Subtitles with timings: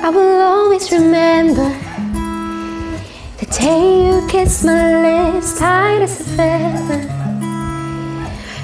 [0.00, 1.68] I will always remember
[3.38, 7.00] the day you kissed my lips tight as a feather.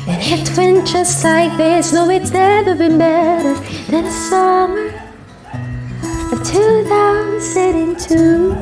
[0.06, 1.92] And it went just like this.
[1.92, 3.54] No, it's never been better
[3.90, 4.92] than the summer
[6.32, 8.54] of 2002.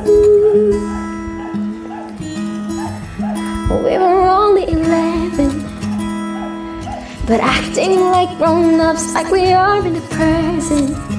[3.83, 5.61] We were only 11,
[7.27, 11.12] but acting like grown ups, like we are in the present.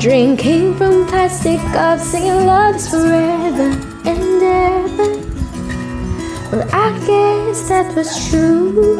[0.00, 3.68] Drinking from plastic cups, singing love is forever
[4.08, 5.10] and ever.
[6.50, 8.96] Well, I guess that was true.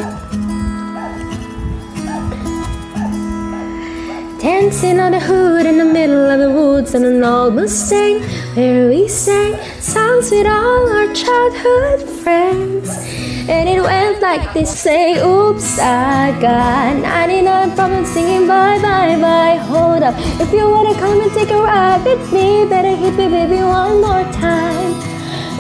[4.43, 8.21] Dancing on the hood in the middle of the woods on an old Mustang,
[8.55, 13.20] where we sang songs with all our childhood friends.
[13.49, 19.57] And it went like this say, Oops, I got 99 problems singing bye bye bye.
[19.57, 23.29] Hold up, if you wanna come and take a ride with me, better hit me,
[23.29, 24.93] baby, one more time.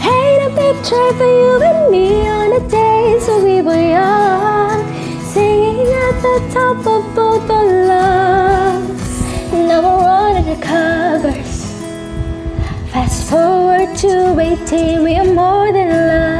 [0.00, 4.80] Paint a picture for you and me on the days when we were young,
[5.32, 9.22] singing at the top of both our lungs.
[9.52, 11.60] Now we're running the covers.
[12.92, 16.39] Fast forward to 18, we are more than lovers.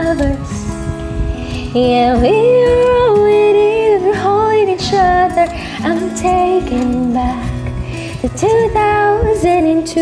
[8.41, 10.01] 2002.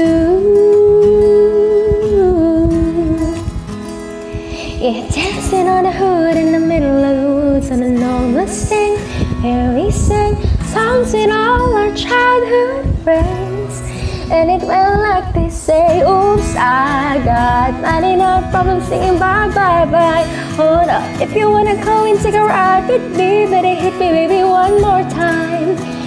[4.78, 8.94] Yeah, dancing on the hood in the middle of the woods on an old Mustang,
[9.42, 10.36] where we sang
[10.66, 13.82] songs with all our childhood friends.
[14.30, 20.22] And it went like they say, oops, I got 99 problems singing bye bye bye.
[20.54, 24.10] Hold up, if you wanna go and take a ride with me, better hit me
[24.12, 25.97] baby one more time.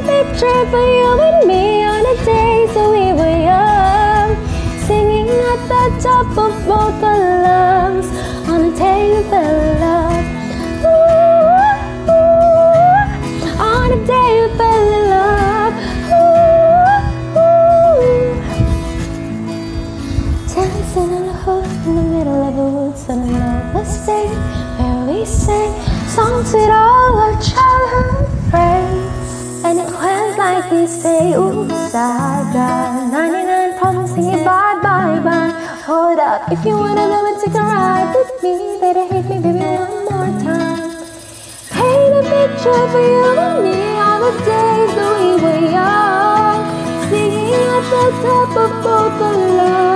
[0.00, 4.30] A picture for you and me on a day when we were young.
[4.86, 8.08] Singing at the top of both our lungs
[8.48, 9.22] on a day
[30.70, 35.50] we say, I got 99 problems singing bye bye bye.
[35.84, 39.38] Hold up, if you wanna go and take a ride with me, better hit me,
[39.40, 40.90] baby, one more time.
[41.70, 46.60] Paint a picture for you and me on the days that we were young.
[47.08, 49.89] Singing at the top of both our lungs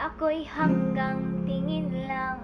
[0.00, 2.40] Ako'y hanggang tingin lang.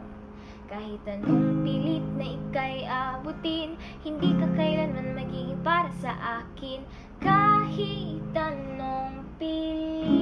[0.68, 6.12] Kahit anong pilit na ika'y abutin Hindi ka kailanman magiging para sa
[6.44, 6.84] akin.
[7.16, 10.15] Kahit anong pilit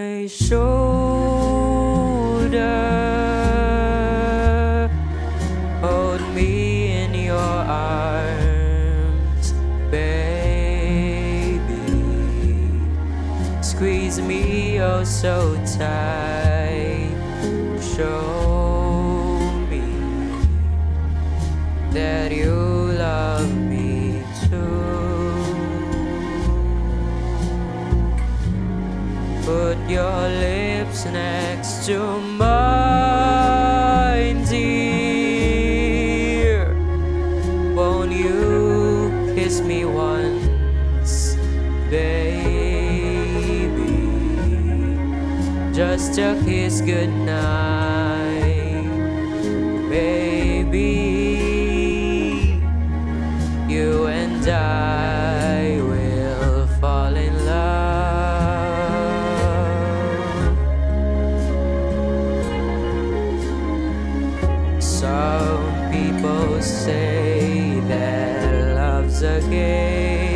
[0.00, 0.48] my shoulder.
[5.82, 9.52] Hold me in your arms,
[9.90, 11.60] baby.
[13.60, 17.14] Squeeze me oh so tight.
[17.94, 19.84] Show me
[21.92, 22.59] that you
[30.90, 31.98] lips next to
[32.36, 33.64] mine,
[34.46, 35.94] dear.
[37.76, 41.36] Won't you kiss me once,
[41.88, 42.50] baby?
[45.72, 48.58] Just a kiss goodnight,
[49.88, 51.09] baby.
[65.10, 70.28] Some people say that love's a game,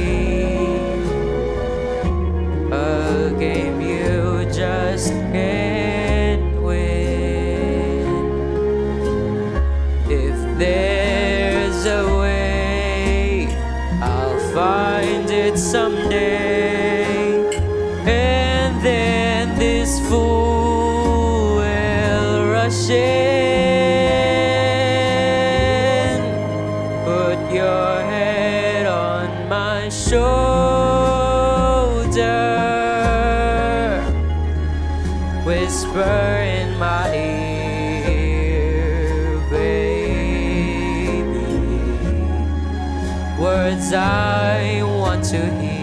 [2.72, 8.02] a game you just can't win.
[10.10, 13.46] If there's a way,
[14.02, 17.04] I'll find it someday.
[18.08, 23.63] And then this fool will rush in.
[43.92, 45.73] I want to hear.